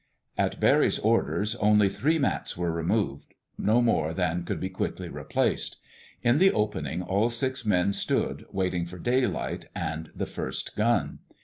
[0.35, 5.77] At Barry's orders, only three mats were removed—no more than could be quickly replaced.
[6.23, 11.19] In the opening all six men stood, waiting for daylight and the first gun.